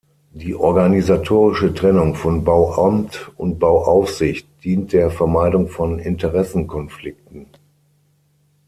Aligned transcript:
Die 0.33 0.55
organisatorische 0.55 1.75
Trennung 1.75 2.15
von 2.15 2.43
Bauamt 2.43 3.31
und 3.37 3.59
Bauaufsicht 3.59 4.47
dient 4.63 4.93
der 4.93 5.11
Vermeidung 5.11 5.67
von 5.67 5.99
Interessenkonflikten. 5.99 7.45